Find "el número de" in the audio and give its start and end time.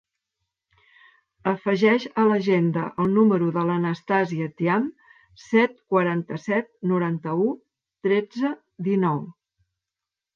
3.03-3.65